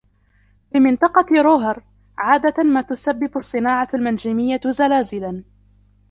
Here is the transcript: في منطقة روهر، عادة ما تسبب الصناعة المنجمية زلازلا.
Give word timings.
في 0.71 0.79
منطقة 0.79 1.25
روهر، 1.41 1.83
عادة 2.17 2.63
ما 2.63 2.81
تسبب 2.81 3.37
الصناعة 3.37 3.87
المنجمية 3.93 4.61
زلازلا. 4.65 5.43